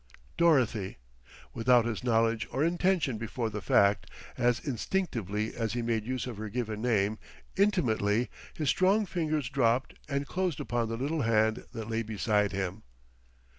[0.35, 0.97] "Dorothy!"
[1.53, 6.37] Without his knowledge or intention before the fact, as instinctively as he made use of
[6.37, 7.19] her given name,
[7.55, 12.81] intimately, his strong fingers dropped and closed upon the little hand that lay beside him.